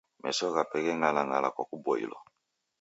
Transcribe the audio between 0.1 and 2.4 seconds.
Meso ghape gheng'alang'ala kwa kuboilwa.